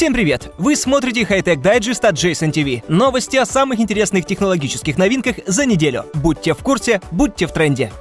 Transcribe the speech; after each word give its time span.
Всем 0.00 0.14
привет! 0.14 0.50
Вы 0.56 0.76
смотрите 0.76 1.24
Hightech 1.24 1.60
Digest 1.60 2.08
от 2.08 2.14
Jason 2.14 2.50
TV. 2.50 2.82
Новости 2.88 3.36
о 3.36 3.44
самых 3.44 3.80
интересных 3.80 4.24
технологических 4.24 4.96
новинках 4.96 5.36
за 5.46 5.66
неделю. 5.66 6.06
Будьте 6.14 6.54
в 6.54 6.58
курсе, 6.60 7.02
будьте 7.10 7.46
в 7.46 7.52
тренде. 7.52 7.92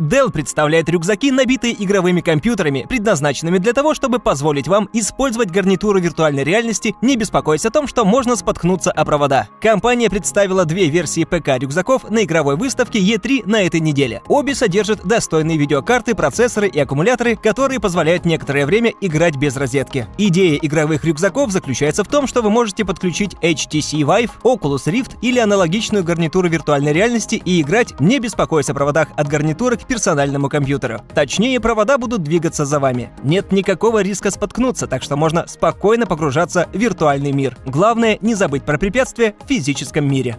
Dell 0.00 0.30
представляет 0.32 0.88
рюкзаки, 0.88 1.30
набитые 1.30 1.76
игровыми 1.78 2.22
компьютерами, 2.22 2.86
предназначенными 2.88 3.58
для 3.58 3.74
того, 3.74 3.92
чтобы 3.92 4.18
позволить 4.18 4.66
вам 4.66 4.88
использовать 4.94 5.50
гарнитуру 5.50 6.00
виртуальной 6.00 6.42
реальности, 6.42 6.96
не 7.02 7.16
беспокоясь 7.16 7.66
о 7.66 7.70
том, 7.70 7.86
что 7.86 8.06
можно 8.06 8.34
споткнуться 8.34 8.90
о 8.92 9.04
провода. 9.04 9.48
Компания 9.60 10.08
представила 10.08 10.64
две 10.64 10.88
версии 10.88 11.24
ПК-рюкзаков 11.24 12.08
на 12.08 12.24
игровой 12.24 12.56
выставке 12.56 12.98
E3 12.98 13.42
на 13.44 13.62
этой 13.62 13.80
неделе. 13.80 14.22
Обе 14.26 14.54
содержат 14.54 15.04
достойные 15.04 15.58
видеокарты, 15.58 16.14
процессоры 16.14 16.68
и 16.68 16.78
аккумуляторы, 16.78 17.36
которые 17.36 17.78
позволяют 17.78 18.24
некоторое 18.24 18.64
время 18.64 18.94
играть 19.02 19.36
без 19.36 19.54
розетки. 19.58 20.06
Идея 20.16 20.56
игровых 20.62 21.04
рюкзаков 21.04 21.50
заключается 21.50 22.04
в 22.04 22.08
том, 22.08 22.26
что 22.26 22.40
вы 22.40 22.48
можете 22.48 22.86
подключить 22.86 23.34
HTC 23.42 24.00
Vive, 24.00 24.30
Oculus 24.44 24.90
Rift 24.90 25.18
или 25.20 25.38
аналогичную 25.40 26.04
гарнитуру 26.04 26.48
виртуальной 26.48 26.94
реальности 26.94 27.34
и 27.44 27.60
играть, 27.60 28.00
не 28.00 28.18
беспокоясь 28.18 28.70
о 28.70 28.74
проводах 28.74 29.08
от 29.14 29.28
гарнитуры 29.28 29.76
к 29.76 29.89
персональному 29.90 30.48
компьютеру. 30.48 31.00
Точнее, 31.16 31.58
провода 31.58 31.98
будут 31.98 32.22
двигаться 32.22 32.64
за 32.64 32.78
вами. 32.78 33.10
Нет 33.24 33.50
никакого 33.50 34.02
риска 34.02 34.30
споткнуться, 34.30 34.86
так 34.86 35.02
что 35.02 35.16
можно 35.16 35.48
спокойно 35.48 36.06
погружаться 36.06 36.68
в 36.72 36.78
виртуальный 36.78 37.32
мир. 37.32 37.56
Главное, 37.66 38.16
не 38.20 38.36
забыть 38.36 38.62
про 38.62 38.78
препятствия 38.78 39.34
в 39.44 39.48
физическом 39.48 40.08
мире. 40.08 40.36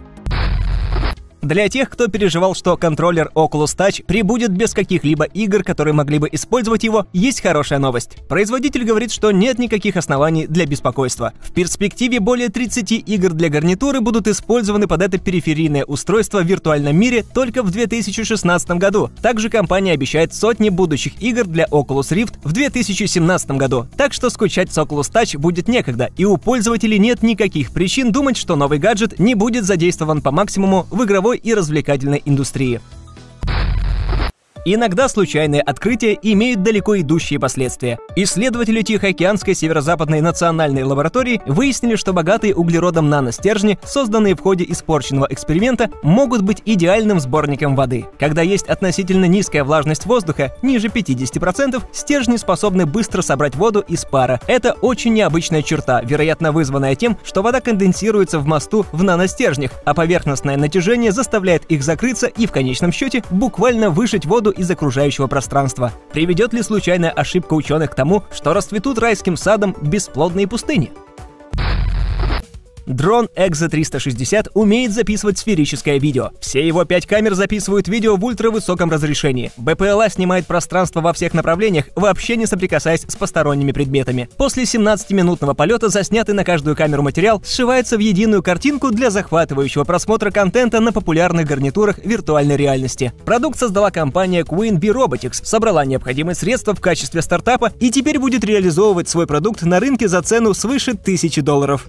Для 1.41 1.69
тех, 1.69 1.89
кто 1.89 2.07
переживал, 2.07 2.53
что 2.53 2.77
контроллер 2.77 3.31
Oculus 3.33 3.75
Touch 3.75 4.05
прибудет 4.05 4.51
без 4.51 4.75
каких-либо 4.75 5.23
игр, 5.23 5.63
которые 5.63 5.95
могли 5.95 6.19
бы 6.19 6.29
использовать 6.31 6.83
его, 6.83 7.07
есть 7.13 7.41
хорошая 7.41 7.79
новость. 7.79 8.17
Производитель 8.29 8.83
говорит, 8.83 9.11
что 9.11 9.31
нет 9.31 9.57
никаких 9.57 9.97
оснований 9.97 10.45
для 10.45 10.67
беспокойства. 10.67 11.33
В 11.41 11.51
перспективе 11.51 12.19
более 12.19 12.49
30 12.49 12.91
игр 12.91 13.33
для 13.33 13.49
гарнитуры 13.49 14.01
будут 14.01 14.27
использованы 14.27 14.87
под 14.87 15.01
это 15.01 15.17
периферийное 15.17 15.83
устройство 15.83 16.43
в 16.43 16.45
виртуальном 16.45 16.95
мире 16.95 17.23
только 17.23 17.63
в 17.63 17.71
2016 17.71 18.71
году. 18.71 19.09
Также 19.23 19.49
компания 19.49 19.93
обещает 19.93 20.35
сотни 20.35 20.69
будущих 20.69 21.19
игр 21.23 21.45
для 21.45 21.65
Oculus 21.65 22.11
Rift 22.11 22.35
в 22.43 22.51
2017 22.51 23.51
году. 23.51 23.87
Так 23.97 24.13
что 24.13 24.29
скучать 24.29 24.71
с 24.71 24.77
Oculus 24.77 25.11
Touch 25.11 25.39
будет 25.39 25.67
некогда, 25.67 26.11
и 26.17 26.23
у 26.23 26.37
пользователей 26.37 26.99
нет 26.99 27.23
никаких 27.23 27.71
причин 27.71 28.11
думать, 28.11 28.37
что 28.37 28.55
новый 28.55 28.77
гаджет 28.77 29.17
не 29.17 29.33
будет 29.33 29.65
задействован 29.65 30.21
по 30.21 30.29
максимуму 30.29 30.85
в 30.91 31.03
игровой 31.03 31.30
игровой 31.31 31.37
и 31.37 31.53
развлекательной 31.53 32.21
индустрии. 32.25 32.81
Иногда 34.63 35.09
случайные 35.09 35.61
открытия 35.61 36.15
имеют 36.21 36.61
далеко 36.61 36.99
идущие 36.99 37.39
последствия. 37.39 37.97
Исследователи 38.15 38.83
Тихоокеанской 38.83 39.55
северо-западной 39.55 40.21
национальной 40.21 40.83
лаборатории 40.83 41.41
выяснили, 41.47 41.95
что 41.95 42.13
богатые 42.13 42.53
углеродом 42.53 43.09
наностержни, 43.09 43.79
созданные 43.83 44.35
в 44.35 44.39
ходе 44.39 44.63
испорченного 44.67 45.25
эксперимента, 45.31 45.89
могут 46.03 46.43
быть 46.43 46.61
идеальным 46.63 47.19
сборником 47.19 47.75
воды. 47.75 48.05
Когда 48.19 48.43
есть 48.43 48.67
относительно 48.67 49.25
низкая 49.25 49.63
влажность 49.63 50.05
воздуха, 50.05 50.53
ниже 50.61 50.89
50%, 50.89 51.81
стержни 51.91 52.37
способны 52.37 52.85
быстро 52.85 53.23
собрать 53.23 53.55
воду 53.55 53.83
из 53.87 54.05
пара. 54.05 54.39
Это 54.45 54.73
очень 54.73 55.13
необычная 55.13 55.63
черта, 55.63 56.01
вероятно 56.01 56.51
вызванная 56.51 56.93
тем, 56.95 57.17
что 57.23 57.41
вода 57.41 57.61
конденсируется 57.61 58.37
в 58.37 58.45
мосту 58.45 58.85
в 58.91 59.01
наностержнях, 59.01 59.71
а 59.85 59.95
поверхностное 59.95 60.57
натяжение 60.57 61.11
заставляет 61.11 61.65
их 61.65 61.81
закрыться 61.81 62.27
и 62.27 62.45
в 62.45 62.51
конечном 62.51 62.91
счете 62.91 63.23
буквально 63.31 63.89
вышить 63.89 64.27
воду 64.27 64.50
из 64.51 64.69
окружающего 64.69 65.27
пространства. 65.27 65.91
Приведет 66.11 66.53
ли 66.53 66.61
случайная 66.61 67.11
ошибка 67.11 67.53
ученых 67.53 67.91
к 67.91 67.95
тому, 67.95 68.23
что 68.31 68.53
расцветут 68.53 68.99
райским 68.99 69.35
садом 69.35 69.75
бесплодные 69.81 70.47
пустыни? 70.47 70.91
Дрон 72.91 73.29
Exo 73.35 73.69
360 73.69 74.49
умеет 74.53 74.91
записывать 74.91 75.37
сферическое 75.37 75.97
видео. 75.97 76.31
Все 76.41 76.65
его 76.65 76.83
пять 76.83 77.07
камер 77.07 77.35
записывают 77.35 77.87
видео 77.87 78.17
в 78.17 78.25
ультравысоком 78.25 78.91
разрешении. 78.91 79.51
БПЛА 79.55 80.09
снимает 80.09 80.45
пространство 80.45 80.99
во 80.99 81.13
всех 81.13 81.33
направлениях, 81.33 81.85
вообще 81.95 82.35
не 82.35 82.45
соприкасаясь 82.45 83.05
с 83.07 83.15
посторонними 83.15 83.71
предметами. 83.71 84.29
После 84.37 84.63
17-минутного 84.63 85.53
полета 85.53 85.89
заснятый 85.89 86.35
на 86.35 86.43
каждую 86.43 86.75
камеру 86.75 87.01
материал 87.01 87.41
сшивается 87.45 87.95
в 87.95 88.01
единую 88.01 88.43
картинку 88.43 88.91
для 88.91 89.09
захватывающего 89.09 89.85
просмотра 89.85 90.29
контента 90.29 90.81
на 90.81 90.91
популярных 90.91 91.47
гарнитурах 91.47 91.97
виртуальной 92.03 92.57
реальности. 92.57 93.13
Продукт 93.25 93.57
создала 93.57 93.91
компания 93.91 94.41
Queen 94.41 94.79
Bee 94.79 94.93
Robotics, 94.93 95.45
собрала 95.45 95.85
необходимые 95.85 96.35
средства 96.35 96.75
в 96.75 96.81
качестве 96.81 97.21
стартапа 97.21 97.71
и 97.79 97.89
теперь 97.89 98.19
будет 98.19 98.43
реализовывать 98.43 99.07
свой 99.07 99.27
продукт 99.27 99.61
на 99.61 99.79
рынке 99.79 100.09
за 100.09 100.21
цену 100.21 100.53
свыше 100.53 100.93
тысячи 100.95 101.39
долларов. 101.39 101.87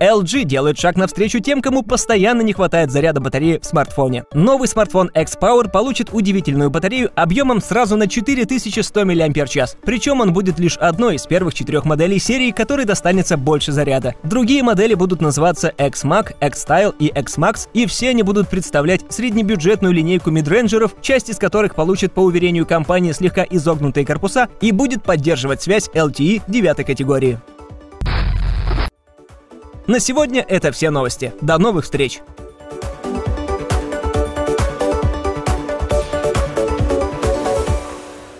LG 0.00 0.44
делает 0.44 0.78
шаг 0.78 0.96
навстречу 0.96 1.40
тем, 1.40 1.62
кому 1.62 1.82
постоянно 1.82 2.42
не 2.42 2.52
хватает 2.52 2.90
заряда 2.90 3.20
батареи 3.20 3.58
в 3.62 3.64
смартфоне. 3.64 4.24
Новый 4.34 4.68
смартфон 4.68 5.10
X-Power 5.14 5.70
получит 5.70 6.10
удивительную 6.12 6.68
батарею 6.68 7.10
объемом 7.14 7.62
сразу 7.62 7.96
на 7.96 8.06
4100 8.06 9.04
мАч. 9.06 9.58
Причем 9.84 10.20
он 10.20 10.34
будет 10.34 10.58
лишь 10.58 10.76
одной 10.76 11.14
из 11.14 11.26
первых 11.26 11.54
четырех 11.54 11.86
моделей 11.86 12.18
серии, 12.18 12.50
которой 12.50 12.84
достанется 12.84 13.38
больше 13.38 13.72
заряда. 13.72 14.14
Другие 14.22 14.62
модели 14.62 14.92
будут 14.92 15.22
называться 15.22 15.68
X-Mac, 15.68 16.34
X-Style 16.46 16.94
и 16.98 17.06
X-Max, 17.06 17.68
и 17.72 17.86
все 17.86 18.10
они 18.10 18.22
будут 18.22 18.48
представлять 18.48 19.00
среднебюджетную 19.08 19.94
линейку 19.94 20.30
мидренджеров, 20.30 20.94
часть 21.00 21.30
из 21.30 21.38
которых 21.38 21.74
получит 21.74 22.12
по 22.12 22.20
уверению 22.20 22.66
компании 22.66 23.12
слегка 23.12 23.46
изогнутые 23.48 24.04
корпуса 24.04 24.48
и 24.60 24.72
будет 24.72 25.02
поддерживать 25.04 25.62
связь 25.62 25.88
LTE 25.94 26.42
9 26.46 26.86
категории. 26.86 27.38
На 29.86 30.00
сегодня 30.00 30.44
это 30.48 30.72
все 30.72 30.90
новости. 30.90 31.32
До 31.40 31.58
новых 31.58 31.84
встреч! 31.84 32.20